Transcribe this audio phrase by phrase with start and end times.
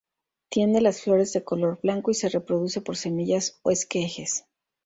[0.49, 4.45] Tiene las flores de color blanco y se reproduce por semillas o esquejes.